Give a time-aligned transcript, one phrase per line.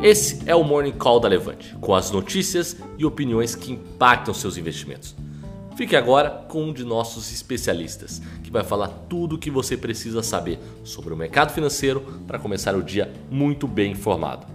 [0.00, 4.56] Esse é o Morning Call da Levante, com as notícias e opiniões que impactam seus
[4.56, 5.16] investimentos.
[5.76, 10.22] Fique agora com um de nossos especialistas, que vai falar tudo o que você precisa
[10.22, 14.46] saber sobre o mercado financeiro para começar o dia muito bem informado.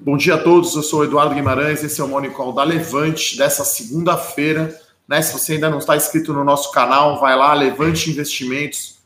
[0.00, 3.38] Bom dia a todos, eu sou Eduardo Guimarães, esse é o Morning Call da Levante
[3.38, 4.76] dessa segunda-feira.
[5.06, 5.22] Né?
[5.22, 8.97] Se você ainda não está inscrito no nosso canal, vai lá, Levante Investimentos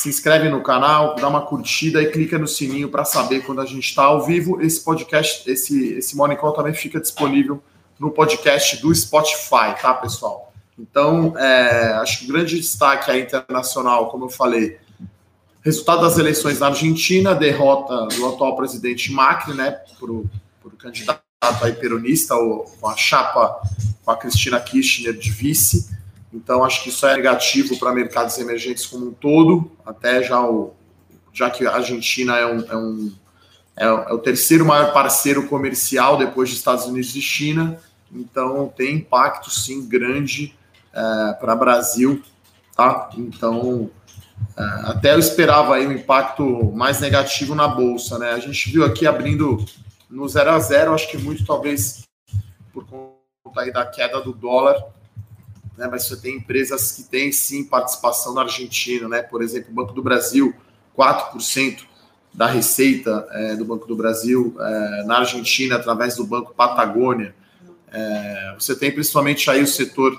[0.00, 3.66] se inscreve no canal, dá uma curtida e clica no sininho para saber quando a
[3.66, 4.58] gente está ao vivo.
[4.62, 7.62] Esse podcast, esse, esse Morning Call também fica disponível
[7.98, 10.54] no podcast do Spotify, tá, pessoal?
[10.78, 14.78] Então, é, acho que o grande destaque aí internacional, como eu falei,
[15.62, 20.30] resultado das eleições na Argentina, derrota do atual presidente Macri, né, para o
[20.78, 21.20] candidato
[21.60, 23.60] aí peronista, ou, com a chapa
[24.02, 25.90] com a Cristina Kirchner de vice.
[26.32, 30.74] Então, acho que isso é negativo para mercados emergentes como um todo, até já, o,
[31.32, 33.12] já que a Argentina é, um, é, um,
[33.76, 37.80] é, é o terceiro maior parceiro comercial depois dos Estados Unidos e China,
[38.12, 40.54] então tem impacto sim grande
[40.92, 42.22] é, para Brasil,
[42.76, 43.10] tá?
[43.16, 43.90] Então,
[44.56, 48.30] é, até eu esperava aí um impacto mais negativo na bolsa, né?
[48.30, 49.64] A gente viu aqui abrindo
[50.08, 52.04] no zero a zero, acho que muito talvez
[52.72, 54.80] por conta aí da queda do dólar
[55.80, 55.88] né?
[55.90, 59.22] mas você tem empresas que têm sim participação na Argentina, né?
[59.22, 60.54] por exemplo, o Banco do Brasil,
[60.96, 61.84] 4%
[62.32, 67.34] da receita é, do Banco do Brasil é, na Argentina através do Banco Patagônia.
[67.90, 70.16] É, você tem principalmente aí o setor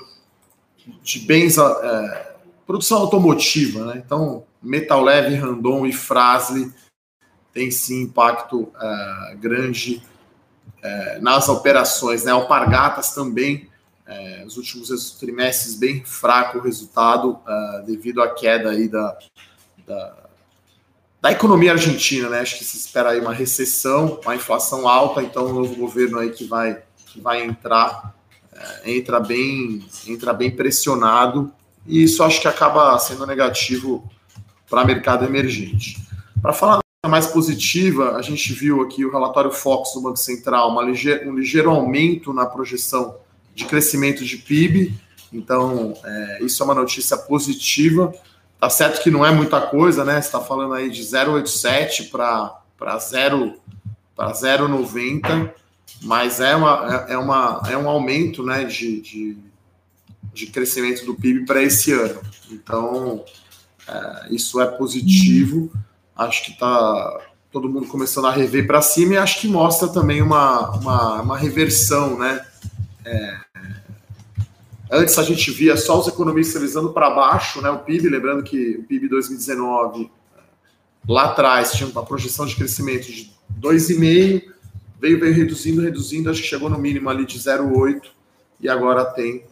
[1.04, 4.02] de bens, é, produção automotiva, né?
[4.04, 6.74] então Metal Leve, Randon e Frasle
[7.54, 10.02] tem sim impacto é, grande
[10.82, 12.32] é, nas operações, né?
[12.32, 13.70] Alpargatas também
[14.12, 19.18] é, os últimos trimestres bem fraco o resultado uh, devido à queda aí da,
[19.88, 20.18] da,
[21.22, 22.42] da, economia argentina, né?
[22.42, 26.30] Acho que se espera aí uma recessão, uma inflação alta, então o novo governo aí
[26.32, 28.14] que vai, que vai entrar
[28.52, 31.52] uh, entra bem entra bem pressionado
[31.88, 34.10] e isso acho que acaba sendo negativo
[34.70, 35.98] para mercado emergente.
[36.42, 40.84] Para falar mais positiva, a gente viu aqui o relatório Fox do Banco Central, uma
[40.84, 43.21] um ligeiro aumento na projeção
[43.62, 44.94] de crescimento de PIB.
[45.32, 48.14] Então, é, isso é uma notícia positiva.
[48.60, 50.22] Tá certo que não é muita coisa, né?
[50.22, 53.56] Você está falando aí de 0,87 para 0
[54.16, 55.52] para 0,90,
[56.04, 59.38] mas é, uma, é, é, uma, é um aumento né, de, de,
[60.34, 62.22] de crescimento do PIB para esse ano.
[62.52, 63.24] Então,
[63.88, 65.72] é, isso é positivo.
[66.16, 67.20] Acho que está
[67.52, 71.38] todo mundo começando a rever para cima e acho que mostra também uma, uma, uma
[71.38, 72.46] reversão, né?
[73.04, 73.40] É,
[74.92, 78.78] antes a gente via só os economistas visando para baixo, né, o PIB, lembrando que
[78.78, 80.12] o PIB 2019
[81.08, 84.52] lá atrás tinha uma projeção de crescimento de 2,5,
[85.00, 88.02] veio, veio reduzindo, reduzindo, acho que chegou no mínimo ali de 0,8
[88.60, 89.44] e agora tem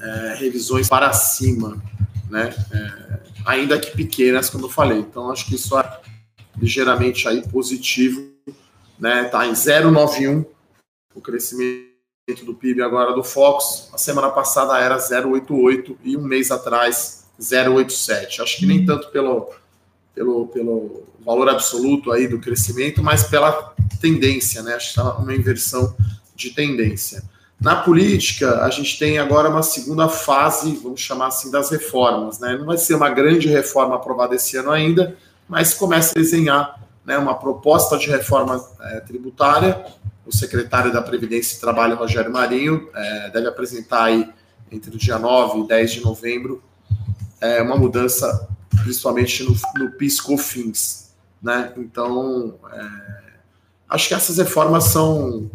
[0.00, 1.82] é, revisões para cima,
[2.28, 2.54] né?
[2.70, 4.98] É, ainda que pequenas, como eu falei.
[4.98, 6.00] Então acho que isso é
[6.56, 8.30] ligeiramente aí positivo,
[8.98, 9.24] né?
[9.24, 10.46] Tá em 0,91
[11.14, 11.89] o crescimento
[12.44, 18.40] do PIB agora do Fox, a semana passada era 0,88 e um mês atrás 0,87.
[18.40, 19.50] Acho que nem tanto pelo,
[20.14, 24.74] pelo, pelo valor absoluto aí do crescimento, mas pela tendência, né?
[24.74, 25.94] Acho que está uma inversão
[26.36, 27.22] de tendência.
[27.60, 32.38] Na política, a gente tem agora uma segunda fase, vamos chamar assim, das reformas.
[32.38, 32.56] Né?
[32.56, 35.14] Não vai ser uma grande reforma aprovada esse ano ainda,
[35.46, 39.84] mas começa a desenhar né, uma proposta de reforma é, tributária
[40.30, 44.28] o secretário da Previdência e Trabalho, Rogério Marinho, é, deve apresentar aí
[44.70, 46.62] entre o dia 9 e 10 de novembro
[47.40, 48.48] é, uma mudança,
[48.82, 51.10] principalmente no, no PIS-COFINS.
[51.42, 51.72] Né?
[51.76, 52.54] Então,
[53.88, 55.50] acho que essas reformas são,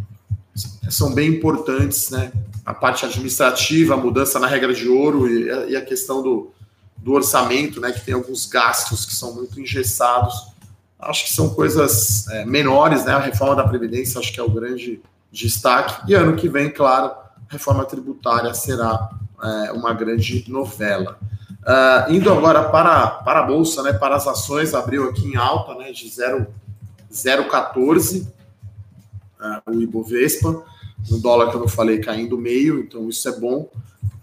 [0.89, 2.33] são bem importantes, né?
[2.65, 6.51] a parte administrativa, a mudança na regra de ouro e, e a questão do,
[6.97, 7.93] do orçamento, né?
[7.93, 10.54] que tem alguns gastos que são muito engessados
[10.99, 13.13] acho que são coisas é, menores, né?
[13.13, 15.01] A reforma da Previdência acho que é o grande
[15.31, 16.09] destaque.
[16.09, 19.09] E ano que vem, claro, a reforma tributária será
[19.41, 21.17] é, uma grande novela.
[21.65, 25.73] Uh, indo agora para, para a Bolsa, né, para as ações, abriu aqui em alta
[25.73, 30.63] né, de 0,14 uh, o Ibovespa,
[31.09, 33.67] o dólar que eu não falei caindo meio, então isso é bom.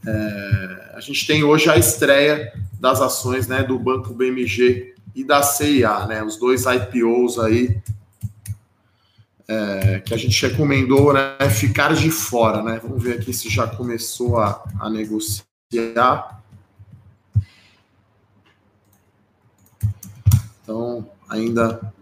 [0.07, 5.43] É, a gente tem hoje a estreia das ações né, do Banco BMG e da
[5.43, 6.23] CIA, né?
[6.23, 7.81] Os dois IPOs aí
[9.49, 11.37] é, que a gente recomendou, né?
[11.51, 12.81] Ficar de fora, né?
[12.83, 16.43] Vamos ver aqui se já começou a, a negociar.
[20.63, 21.93] Então, ainda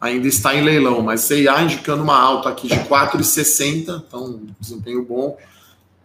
[0.00, 5.36] ainda está em leilão, mas CIA indicando uma alta aqui de 4,60, então desempenho bom,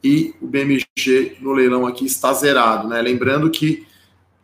[0.04, 3.02] e o BMG no leilão aqui está zerado, né?
[3.02, 3.88] Lembrando que,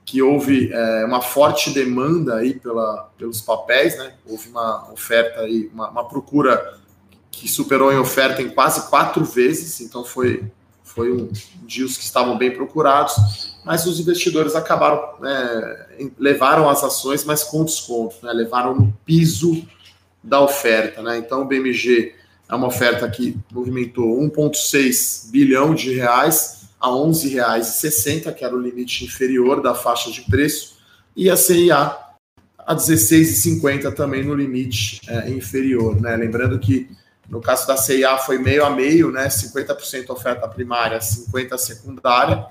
[0.05, 4.13] que houve é, uma forte demanda aí pela, pelos papéis, né?
[4.25, 6.79] Houve uma oferta aí, uma, uma procura
[7.31, 10.43] que superou em oferta em quase quatro vezes, então foi,
[10.83, 11.29] foi um
[11.63, 15.87] dias que estavam bem procurados, mas os investidores acabaram, né,
[16.19, 19.65] levaram as ações, mas com desconto, né, levaram no piso
[20.21, 21.01] da oferta.
[21.01, 21.17] Né?
[21.17, 22.13] Então o BMG
[22.49, 28.59] é uma oferta que movimentou 1,6 bilhão de reais a R$ 11,60, que era o
[28.59, 30.77] limite inferior da faixa de preço,
[31.15, 31.95] e a CIA
[32.57, 35.99] a 16,50 também no limite é, inferior.
[35.99, 36.15] Né?
[36.15, 36.89] Lembrando que
[37.29, 39.29] no caso da CIA foi meio a meio, né?
[39.29, 42.45] 50% oferta primária, 50% secundária.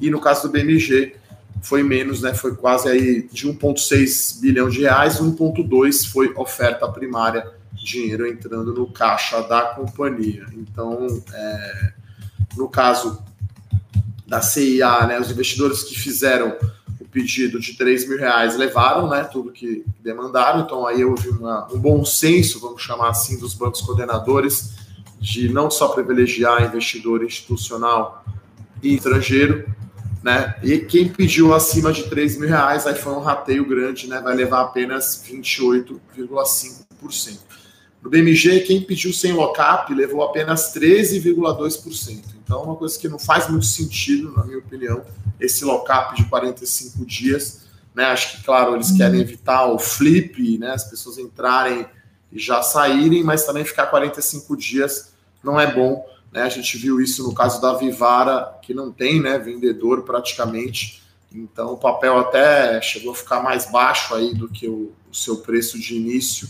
[0.00, 1.14] E no caso do BMG
[1.60, 2.32] foi menos, né?
[2.32, 8.86] Foi quase aí de 1,6 bilhão de reais, 1,2 foi oferta primária, dinheiro entrando no
[8.90, 10.46] caixa da companhia.
[10.54, 11.92] Então, é,
[12.56, 13.22] no caso
[14.26, 15.20] da CIA, né?
[15.20, 16.56] Os investidores que fizeram
[17.14, 21.78] pedido de 3 mil reais levaram né, tudo que demandaram, então aí houve uma, um
[21.78, 24.72] bom senso, vamos chamar assim, dos bancos coordenadores,
[25.20, 28.24] de não só privilegiar investidor institucional
[28.82, 29.64] e estrangeiro,
[30.22, 30.56] né?
[30.62, 34.20] E quem pediu acima de 3 mil reais, aí foi um rateio grande, né?
[34.20, 37.38] Vai levar apenas 28,5%.
[38.02, 42.33] No BMG, quem pediu sem lockup levou apenas 13,2%.
[42.44, 45.02] Então, uma coisa que não faz muito sentido, na minha opinião,
[45.40, 47.62] esse lockup de 45 dias.
[47.94, 48.04] Né?
[48.04, 50.72] Acho que, claro, eles querem evitar o flip, né?
[50.72, 51.86] as pessoas entrarem
[52.30, 56.06] e já saírem, mas também ficar 45 dias não é bom.
[56.30, 56.42] Né?
[56.42, 61.02] A gente viu isso no caso da Vivara, que não tem né, vendedor praticamente.
[61.32, 65.38] Então, o papel até chegou a ficar mais baixo aí do que o, o seu
[65.38, 66.48] preço de início.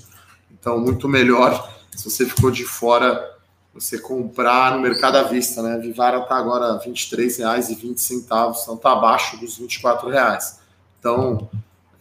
[0.50, 3.33] Então, muito melhor se você ficou de fora
[3.74, 5.76] você comprar no mercado à vista, né?
[5.78, 10.58] Vivara está agora R$ 23,20, então está abaixo dos R$ 24,00.
[11.00, 11.50] Então,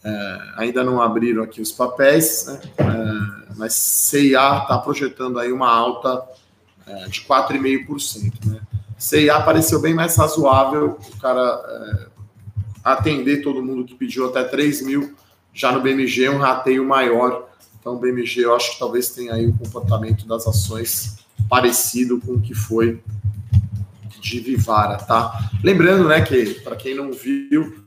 [0.03, 2.61] é, ainda não abriram aqui os papéis, né?
[2.77, 6.23] É, mas CIA está projetando aí uma alta
[6.85, 8.45] é, de 4,5%.
[8.45, 8.61] Né?
[8.97, 12.07] CIA pareceu bem mais razoável, o cara é,
[12.83, 15.15] atender todo mundo que pediu até 3 mil,
[15.53, 17.49] já no BMG um rateio maior.
[17.83, 21.17] Então, o BMG eu acho que talvez tenha aí o comportamento das ações
[21.49, 23.03] parecido com o que foi
[24.21, 25.51] de Vivara, tá?
[25.61, 27.83] Lembrando, né, que para quem não viu,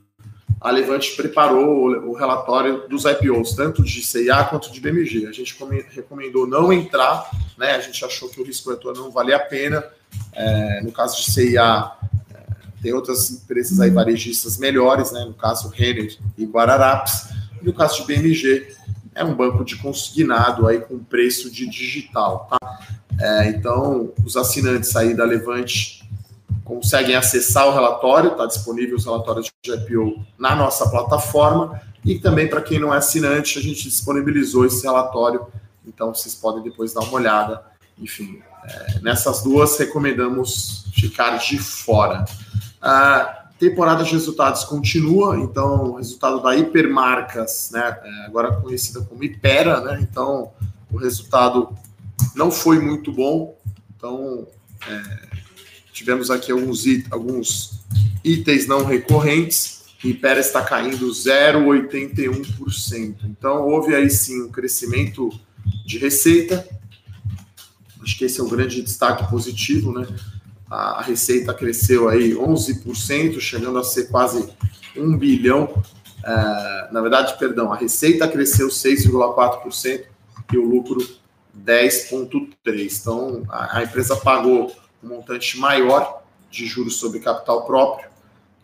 [0.61, 5.25] a Levante preparou o relatório dos IPOs, tanto de CIA quanto de BMG.
[5.25, 5.57] A gente
[5.89, 7.71] recomendou não entrar, né?
[7.71, 9.83] A gente achou que o risco retor não valia a pena.
[10.31, 11.91] É, no caso de CIA,
[12.31, 12.37] é,
[12.83, 15.25] tem outras empresas aí varejistas melhores, né?
[15.25, 17.29] No caso, Renner e Guararapes.
[17.59, 18.76] E no caso de BMG,
[19.17, 22.79] é um banco de consignado aí com preço de digital, tá?
[23.19, 26.07] É, então, os assinantes aí da Levante
[26.63, 31.81] conseguem acessar o relatório, está disponível os relatórios de IPO na nossa plataforma.
[32.05, 35.47] E também, para quem não é assinante, a gente disponibilizou esse relatório,
[35.85, 37.63] então vocês podem depois dar uma olhada.
[37.97, 42.23] Enfim, é, nessas duas recomendamos ficar de fora.
[42.79, 49.23] A temporada de resultados continua, então o resultado da Hipermarcas, né, é, agora conhecida como
[49.23, 50.51] Hipera, né, então
[50.91, 51.69] o resultado
[52.35, 53.57] não foi muito bom.
[53.95, 54.47] Então,
[54.87, 55.01] é,
[55.91, 57.79] tivemos aqui alguns, it alguns
[58.23, 59.75] itens não recorrentes.
[60.03, 63.15] E Pera está caindo 0,81%.
[63.23, 65.31] Então, houve aí sim um crescimento
[65.85, 66.67] de receita.
[68.01, 70.07] Acho que esse é o grande destaque positivo, né?
[70.69, 74.49] A receita cresceu aí 11%, chegando a ser quase
[74.95, 75.81] 1 bilhão.
[76.23, 80.05] É, na verdade, perdão, a receita cresceu 6,4%
[80.51, 80.99] e o lucro
[81.57, 82.99] 10,3%.
[83.01, 84.71] Então, a, a, empresa pagou
[85.03, 88.09] um montante maior de juros sobre capital próprio,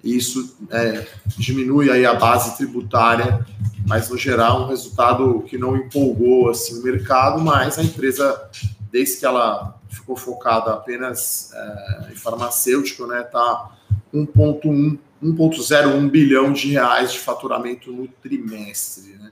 [0.04, 1.08] e isso é,
[1.38, 3.46] diminui aí a base tributária,
[3.88, 8.50] mas no geral um resultado que não empolgou assim o mercado, mas a empresa,
[8.94, 13.76] desde que ela ficou focada apenas é, em farmacêutico, né, tá
[14.14, 19.14] 1,1 1,01 bilhão de reais de faturamento no trimestre.
[19.14, 19.32] Né?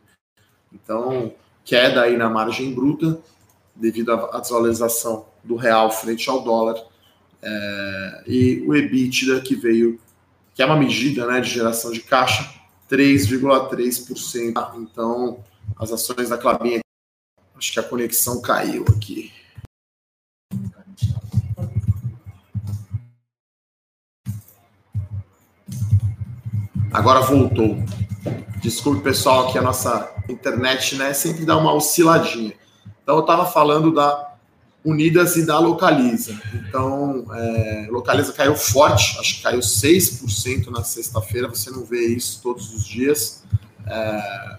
[0.74, 1.34] Então,
[1.66, 3.20] queda aí na margem bruta,
[3.76, 6.82] devido à desvalorização do real frente ao dólar,
[7.42, 10.00] é, e o EBITDA que veio,
[10.56, 12.50] que é uma medida né, de geração de caixa,
[12.90, 14.54] 3,3%.
[14.78, 15.44] Então,
[15.78, 16.80] as ações da Clabin,
[17.56, 19.41] acho que a conexão caiu aqui.
[26.92, 27.78] Agora voltou.
[28.62, 32.54] Desculpe, pessoal, que a nossa internet, né, sempre dá uma osciladinha.
[33.02, 34.32] Então eu estava falando da
[34.84, 36.40] Unidas e da Localiza.
[36.54, 42.40] Então, é, Localiza caiu forte, acho que caiu 6% na sexta-feira, você não vê isso
[42.42, 43.44] todos os dias.
[43.86, 44.58] É,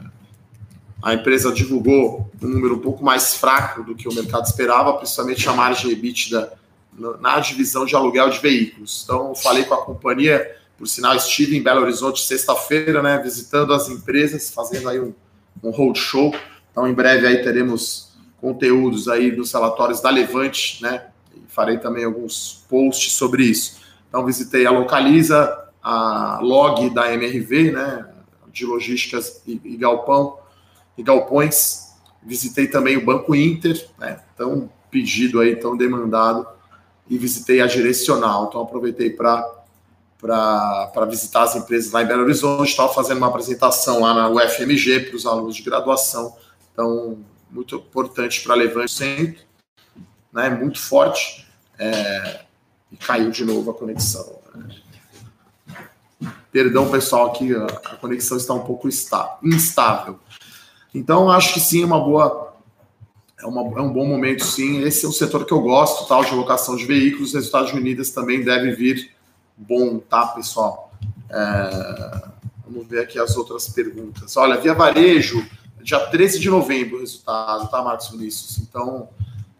[1.03, 5.49] a empresa divulgou um número um pouco mais fraco do que o mercado esperava, principalmente
[5.49, 6.53] a margem EBITDA
[7.21, 9.03] na divisão de aluguel de veículos.
[9.05, 13.73] Então, eu falei com a companhia, por sinal, estive em Belo Horizonte sexta-feira, né, visitando
[13.73, 15.15] as empresas, fazendo aí um,
[15.63, 16.35] um roadshow.
[16.73, 21.07] Então, em breve aí teremos conteúdos aí dos relatórios da Levante, né?
[21.37, 23.81] E farei também alguns posts sobre isso.
[24.09, 28.09] Então, visitei a Localiza, a Log da MRV, né?
[28.53, 30.37] De logísticas e, e galpão
[30.99, 31.93] e galpões.
[32.21, 34.19] Visitei também o Banco Inter, né?
[34.37, 36.45] Tão pedido aí, tão demandado.
[37.09, 38.47] E visitei a Direcional.
[38.49, 39.62] Então, aproveitei para
[40.23, 42.71] para visitar as empresas lá em Belo Horizonte.
[42.71, 46.37] Estava fazendo uma apresentação lá na UFMG para os alunos de graduação.
[46.73, 47.19] Então,
[47.51, 49.41] muito importante para Levante sempre,
[50.33, 51.45] né, muito forte,
[51.77, 52.45] é,
[52.91, 54.39] e caiu de novo a conexão.
[54.55, 54.77] Né.
[56.53, 60.21] Perdão, pessoal, aqui a, conexão está um pouco instável.
[60.95, 62.55] Então, acho que sim, é uma boa,
[63.41, 64.83] é, uma, é um bom momento, sim.
[64.83, 67.29] Esse é um setor que eu gosto, tal, de locação de veículos.
[67.29, 69.12] Os resultados de Unidas também devem vir
[69.57, 70.93] bom, tá, pessoal?
[71.31, 72.29] É,
[72.67, 74.37] vamos ver aqui as outras perguntas.
[74.37, 75.47] Olha, via varejo,
[75.83, 78.59] dia 13 de novembro o resultado, tá, Marcos Vinícius?
[78.59, 79.09] Então,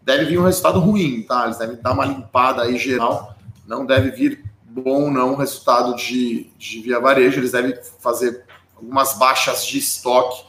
[0.01, 1.45] deve vir um resultado ruim, tá?
[1.45, 3.35] Eles devem dar uma limpada aí geral.
[3.65, 7.39] Não deve vir bom, não, resultado de, de via varejo.
[7.39, 8.43] Eles devem fazer
[8.75, 10.43] algumas baixas de estoque,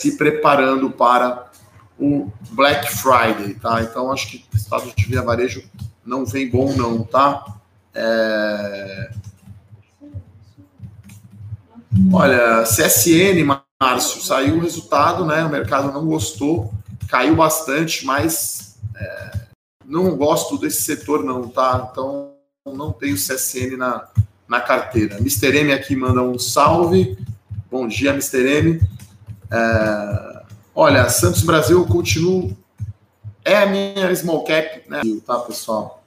[0.00, 1.50] se preparando para
[1.98, 3.82] o Black Friday, tá?
[3.82, 5.62] Então, acho que o resultado de via varejo
[6.04, 7.60] não vem bom, não, tá?
[7.94, 9.10] É...
[12.12, 13.44] Olha, CSN,
[13.80, 15.44] Márcio, saiu o resultado, né?
[15.44, 16.72] O mercado não gostou,
[17.08, 19.40] caiu bastante, mas é,
[19.84, 21.88] não gosto desse setor, não, tá?
[21.90, 22.32] Então
[22.66, 24.08] não tenho CSN na,
[24.48, 25.16] na carteira.
[25.16, 25.54] Mr.
[25.58, 27.18] M aqui manda um salve.
[27.70, 28.38] Bom dia, Mr.
[28.38, 28.80] M.
[29.50, 30.42] É,
[30.74, 32.50] olha, Santos Brasil continua.
[33.44, 35.02] É a minha small cap, né?
[35.26, 36.01] Tá, pessoal?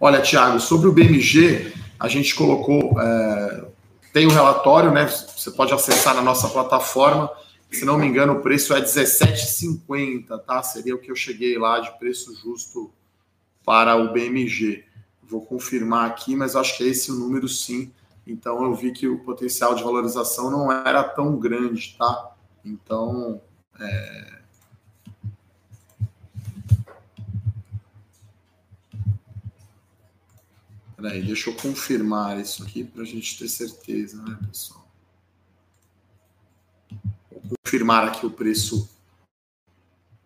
[0.00, 3.64] Olha, Tiago, sobre o BMG, a gente colocou, é,
[4.12, 5.06] tem um relatório, né?
[5.06, 7.30] Você pode acessar na nossa plataforma.
[7.70, 10.62] Se não me engano, o preço é 17,50, tá?
[10.62, 12.90] Seria o que eu cheguei lá de preço justo
[13.64, 14.84] para o BMG.
[15.22, 17.90] Vou confirmar aqui, mas acho que é esse o número sim.
[18.26, 22.32] Então eu vi que o potencial de valorização não era tão grande, tá?
[22.64, 23.40] Então,
[23.80, 24.38] é,
[31.06, 34.84] Peraí, deixa eu confirmar isso aqui para a gente ter certeza, né, pessoal?
[37.30, 38.90] Vou confirmar aqui o preço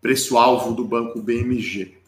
[0.01, 1.99] preço alvo do banco BMG.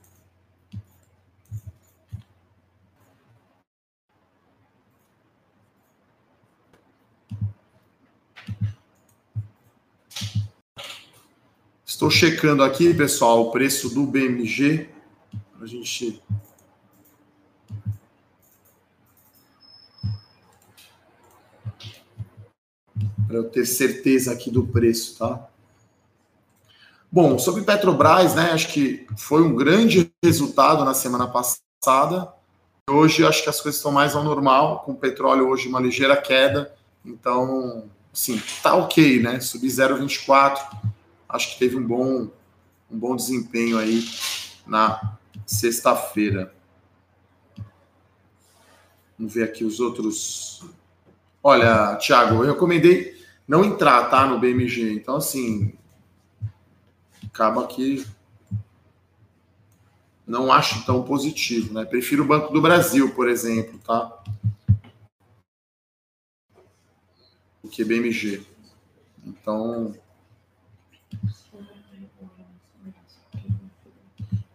[11.85, 14.88] Estou checando aqui, pessoal, o preço do BMG
[15.61, 16.23] a gente
[23.33, 25.49] para eu ter certeza aqui do preço, tá?
[27.11, 28.51] Bom, sobre Petrobras, né?
[28.53, 32.31] Acho que foi um grande resultado na semana passada.
[32.91, 36.15] Hoje acho que as coisas estão mais ao normal, com o petróleo hoje uma ligeira
[36.15, 36.75] queda.
[37.03, 39.41] Então, sim, tá ok, né?
[39.41, 40.59] Subir 0,24.
[41.27, 42.29] Acho que teve um bom,
[42.91, 44.05] um bom desempenho aí
[44.67, 46.53] na sexta-feira.
[49.19, 50.67] Vamos ver aqui os outros.
[51.43, 54.27] Olha, Thiago, eu recomendei não entrar, tá?
[54.27, 54.93] No BMG.
[54.93, 55.75] Então, assim,
[57.27, 58.07] acaba que
[60.27, 61.85] não acho tão positivo, né?
[61.85, 64.23] Prefiro o Banco do Brasil, por exemplo, tá?
[67.63, 68.43] Do que BMG.
[69.25, 69.95] Então.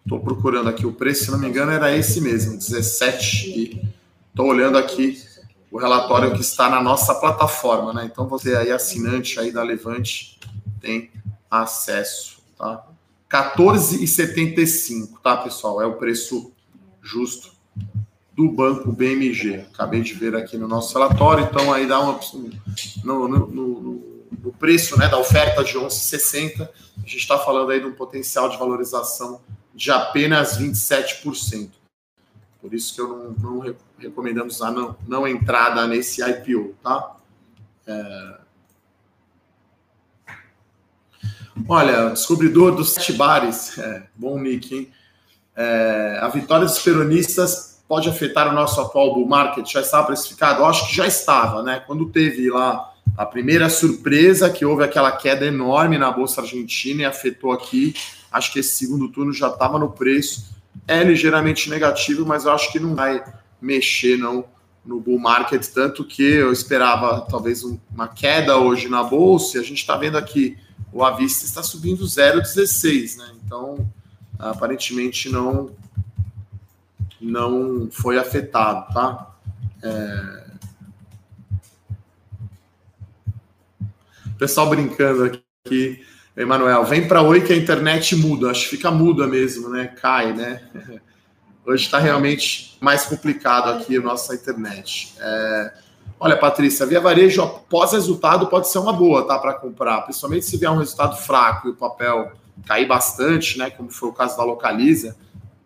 [0.03, 3.49] Estou procurando aqui o preço, se não me engano, era esse mesmo, 17.
[3.49, 3.93] E
[4.29, 5.21] estou olhando aqui
[5.71, 8.09] o relatório que está na nossa plataforma, né?
[8.11, 10.39] Então você aí assinante aí da Levante
[10.79, 11.11] tem
[11.49, 12.85] acesso, tá?
[13.29, 15.81] 14,75, tá, pessoal?
[15.81, 16.51] É o preço
[17.01, 17.51] justo
[18.33, 19.65] do banco BMG.
[19.73, 22.19] Acabei de ver aqui no nosso relatório, então aí dá uma
[23.03, 26.61] no, no, no, no preço, né, da oferta de 11,60,
[26.97, 29.41] a gente está falando aí de um potencial de valorização
[29.73, 31.69] de apenas 27%.
[32.61, 37.15] Por isso que eu não, não recomendamos a não, não entrada nesse IPO, tá?
[37.85, 38.37] É...
[41.67, 44.91] Olha, descobridor dos sete bares, é, bom nick, hein?
[45.55, 49.67] É, a vitória dos peronistas pode afetar o nosso atual bull market?
[49.71, 50.61] Já estava precificado?
[50.61, 51.81] Eu acho que já estava, né?
[51.85, 57.05] Quando teve lá a primeira surpresa, que houve aquela queda enorme na Bolsa Argentina e
[57.05, 57.95] afetou aqui,
[58.31, 60.56] acho que esse segundo turno já estava no preço
[60.87, 63.23] é ligeiramente negativo, mas eu acho que não vai
[63.61, 64.45] mexer não
[64.85, 69.59] no bull market, tanto que eu esperava talvez um, uma queda hoje na bolsa, e
[69.59, 70.57] a gente está vendo aqui
[70.91, 73.31] o Avista está subindo 0,16, né?
[73.43, 73.91] Então,
[74.39, 75.69] aparentemente não
[77.19, 79.35] não foi afetado, tá?
[79.83, 80.47] É...
[84.37, 86.05] Pessoal brincando aqui,
[86.37, 88.51] Emanuel, vem para Oi que a internet muda.
[88.51, 89.87] Acho que fica muda mesmo, né?
[89.87, 90.61] Cai, né?
[91.65, 95.15] Hoje está realmente mais complicado aqui a nossa internet.
[95.19, 95.73] É...
[96.19, 99.39] Olha, Patrícia, via varejo após resultado pode ser uma boa, tá?
[99.39, 102.31] Para comprar, principalmente se vier um resultado fraco e o papel
[102.67, 103.71] cair bastante, né?
[103.71, 105.17] Como foi o caso da Localiza,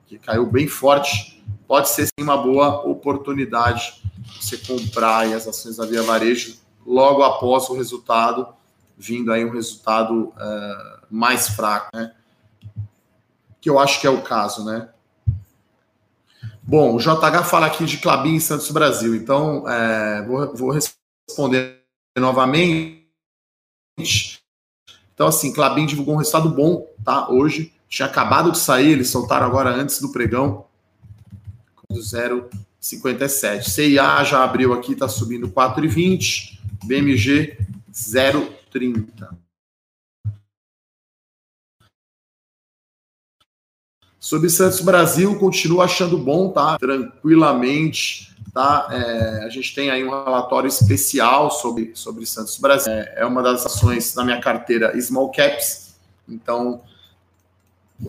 [0.08, 1.44] que caiu bem forte.
[1.68, 4.02] Pode ser sim uma boa oportunidade
[4.40, 8.48] você comprar as ações da Via Varejo logo após o resultado
[9.02, 12.14] vindo aí um resultado uh, mais fraco, né?
[13.60, 14.90] Que eu acho que é o caso, né?
[16.62, 21.82] Bom, o JH fala aqui de Clabin Santos Brasil, então é, vou, vou, responder
[22.18, 23.02] novamente.
[25.14, 27.28] Então, assim, Clabin divulgou um resultado bom, tá?
[27.30, 30.66] Hoje, tinha acabado de sair, eles soltaram agora antes do pregão,
[31.90, 33.64] do 0,57.
[33.64, 36.60] CIA já abriu aqui, está subindo 4,20.
[36.84, 37.58] BMG
[37.94, 38.61] 0,30.
[38.72, 39.38] 30.
[44.20, 46.78] Sobre Santos Brasil, continuo achando bom, tá?
[46.78, 48.88] Tranquilamente, tá?
[48.92, 52.94] É, a gente tem aí um relatório especial sobre, sobre Santos Brasil.
[52.94, 55.96] É, é uma das ações da minha carteira Small Caps.
[56.30, 56.84] Então,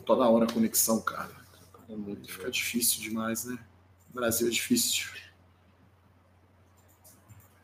[0.05, 1.43] toda hora a conexão, cara.
[2.27, 3.59] Fica difícil demais, né?
[4.15, 5.07] Brasil é difícil.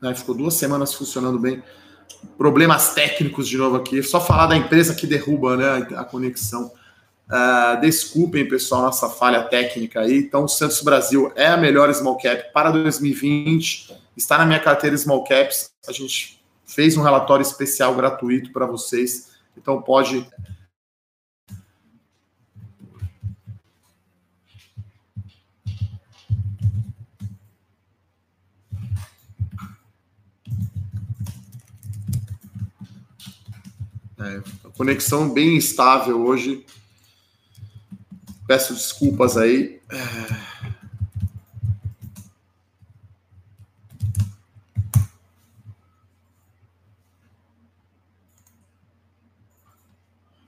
[0.00, 0.14] Né?
[0.14, 1.62] Ficou duas semanas funcionando bem
[2.36, 4.02] problemas técnicos de novo aqui.
[4.02, 6.72] Só falar da empresa que derruba né, a conexão.
[7.28, 10.16] Uh, desculpem, pessoal, nossa falha técnica aí.
[10.18, 13.94] Então, o Santos Brasil é a melhor small cap para 2020.
[14.16, 15.70] Está na minha carteira small caps.
[15.86, 19.32] A gente fez um relatório especial gratuito para vocês.
[19.56, 20.26] Então, pode
[34.20, 34.40] É,
[34.76, 36.64] conexão bem instável hoje.
[38.46, 39.80] Peço desculpas aí.
[39.90, 40.58] É...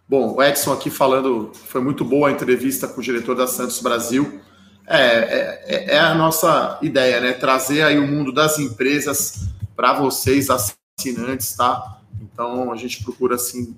[0.08, 3.80] Bom, o Edson aqui falando, foi muito boa a entrevista com o diretor da Santos
[3.80, 4.40] Brasil.
[4.84, 7.32] É, é, é, é a nossa ideia, né?
[7.32, 11.99] Trazer aí o mundo das empresas para vocês, assinantes, tá?
[12.32, 13.76] Então, a gente procura, assim,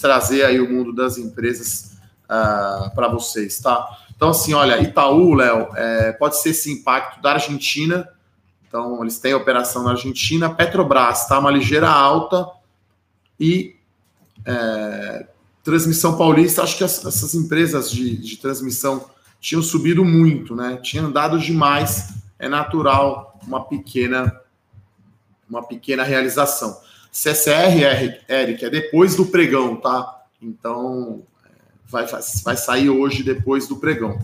[0.00, 3.86] trazer aí o mundo das empresas uh, ah, para vocês, tá?
[4.14, 8.08] Então, assim, olha, Itaú, Léo, é, pode ser esse impacto da Argentina.
[8.66, 10.52] Então, eles têm operação na Argentina.
[10.52, 11.38] Petrobras, tá?
[11.38, 12.48] Uma ligeira alta.
[13.38, 13.76] E
[14.44, 15.26] é,
[15.62, 19.08] Transmissão Paulista, acho que as, essas empresas de, de transmissão
[19.40, 20.78] tinham subido muito, né?
[20.82, 22.14] Tinham dado demais.
[22.40, 24.40] É natural uma pequena
[25.48, 26.78] uma pequena realização.
[27.18, 30.22] CCR, Eric, é depois do pregão, tá?
[30.40, 31.48] Então, é,
[31.88, 32.06] vai,
[32.44, 34.20] vai sair hoje depois do pregão.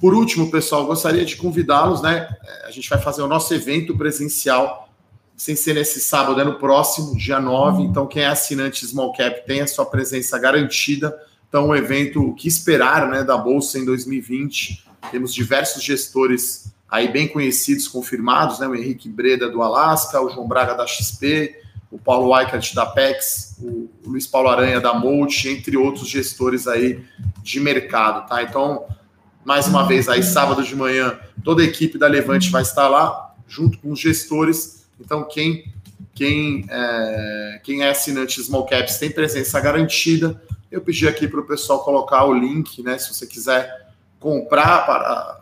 [0.00, 2.28] Por último, pessoal, gostaria de convidá-los, né?
[2.44, 4.92] É, a gente vai fazer o nosso evento presencial,
[5.36, 7.84] sem ser nesse sábado, é no próximo, dia 9.
[7.84, 11.16] Então, quem é assinante Small Cap tem a sua presença garantida.
[11.48, 14.84] Então, um evento, o que esperar né, da Bolsa em 2020.
[15.12, 18.66] Temos diversos gestores aí bem conhecidos, confirmados, né?
[18.66, 21.61] O Henrique Breda do Alasca, o João Braga da XP,
[21.92, 27.04] o Paulo Weikert da PEX, o Luiz Paulo Aranha da Molt, entre outros gestores aí
[27.42, 28.42] de mercado, tá?
[28.42, 28.86] Então,
[29.44, 33.34] mais uma vez aí, sábado de manhã, toda a equipe da Levante vai estar lá,
[33.46, 34.86] junto com os gestores.
[34.98, 35.70] Então, quem,
[36.14, 40.40] quem, é, quem é assinante Small Caps tem presença garantida.
[40.70, 42.96] Eu pedi aqui para o pessoal colocar o link, né?
[42.96, 45.41] Se você quiser comprar para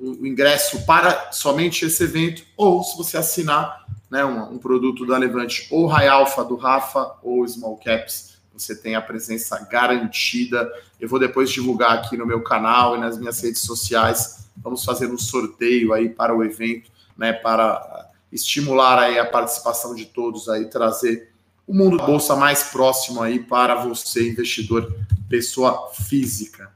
[0.00, 5.18] o ingresso para somente esse evento, ou se você assinar né, um, um produto da
[5.18, 10.70] Levante, ou High Alpha do Rafa, ou Small Caps você tem a presença garantida.
[11.00, 14.50] Eu vou depois divulgar aqui no meu canal e nas minhas redes sociais.
[14.56, 20.04] Vamos fazer um sorteio aí para o evento, né, para estimular aí a participação de
[20.04, 21.32] todos aí, trazer
[21.66, 24.92] o mundo da bolsa mais próximo aí para você, investidor,
[25.28, 26.70] pessoa física.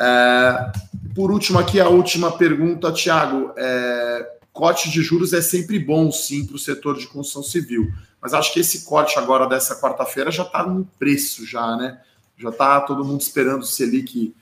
[0.00, 0.72] É,
[1.14, 3.52] por último, aqui a última pergunta, Tiago.
[3.56, 7.92] É, corte de juros é sempre bom, sim, para o setor de construção civil.
[8.20, 12.00] Mas acho que esse corte agora dessa quarta-feira já está no preço, já, né?
[12.36, 14.34] Já está todo mundo esperando o Selic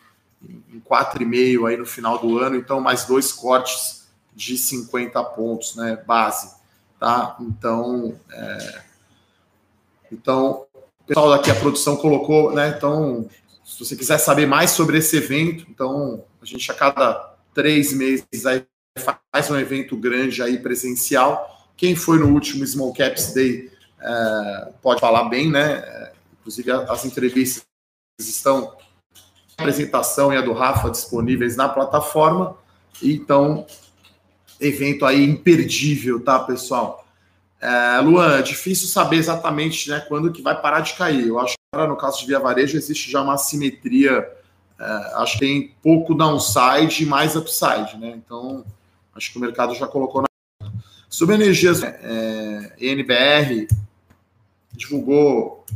[0.42, 6.00] em 4,5 aí no final do ano, então mais dois cortes de 50 pontos, né?
[6.06, 6.56] Base.
[6.98, 7.36] Tá?
[7.40, 8.82] Então, é...
[10.12, 10.66] então,
[11.00, 12.74] o pessoal daqui, a produção colocou, né?
[12.76, 13.28] Então,
[13.68, 18.46] se você quiser saber mais sobre esse evento, então a gente a cada três meses
[18.46, 18.64] aí
[19.30, 21.68] faz um evento grande aí presencial.
[21.76, 26.12] Quem foi no último Small Caps Day é, pode falar bem, né?
[26.40, 27.66] Inclusive as entrevistas
[28.18, 28.74] estão
[29.58, 32.56] a apresentação e a do Rafa disponíveis na plataforma.
[33.02, 33.66] Então,
[34.58, 37.06] evento aí imperdível, tá, pessoal?
[37.60, 41.26] É, Luan, é difícil saber exatamente né, quando que vai parar de cair.
[41.26, 44.26] Eu acho no caso de Via Varejo existe já uma simetria,
[44.80, 48.14] é, acho que tem pouco downside e mais upside, né?
[48.16, 48.64] Então,
[49.18, 50.70] Acho que o mercado já colocou na.
[51.10, 52.76] Sobre energias, é,
[54.72, 55.66] divulgou.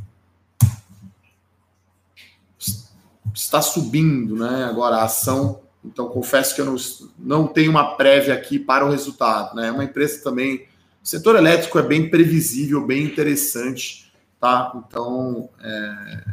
[3.35, 4.65] Está subindo, né?
[4.65, 5.61] Agora a ação.
[5.85, 6.77] Então, confesso que eu não,
[7.19, 9.57] não tenho uma prévia aqui para o resultado.
[9.57, 9.67] né?
[9.67, 10.69] É uma empresa também.
[11.03, 14.12] O setor elétrico é bem previsível, bem interessante,
[14.43, 14.73] tá?
[14.75, 16.25] Então, é,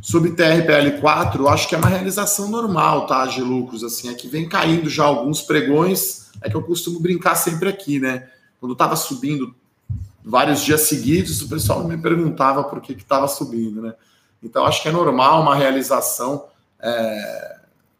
[0.00, 4.28] Sobre TRPL4, eu acho que é uma realização normal, tá, de lucros, assim, é que
[4.28, 8.28] vem caindo já alguns pregões, é que eu costumo brincar sempre aqui, né?
[8.60, 9.54] Quando estava subindo
[10.22, 13.94] vários dias seguidos, o pessoal me perguntava por que estava subindo, né?
[14.42, 16.48] Então, acho que é normal uma realização.
[16.78, 17.56] É...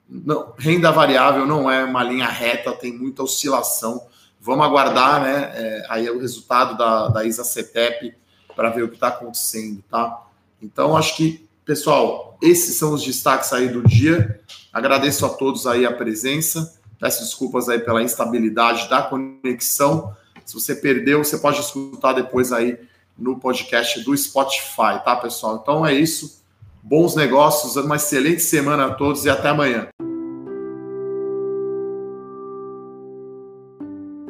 [0.07, 4.07] Não, renda variável não é uma linha reta, tem muita oscilação.
[4.39, 5.53] Vamos aguardar, né?
[5.55, 8.15] É, aí é o resultado da, da ISA CETEP
[8.55, 10.23] para ver o que está acontecendo, tá?
[10.61, 14.39] Então, acho que Pessoal, esses são os destaques aí do dia.
[14.71, 16.79] Agradeço a todos aí a presença.
[17.01, 20.15] Peço desculpas aí pela instabilidade da conexão.
[20.45, 22.79] Se você perdeu, você pode escutar depois aí
[23.17, 25.59] no podcast do Spotify, tá, pessoal?
[25.63, 26.45] Então é isso.
[26.83, 29.89] Bons negócios, uma excelente semana a todos e até amanhã.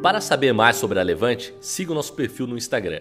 [0.01, 3.01] Para saber mais sobre a Levante, siga o nosso perfil no Instagram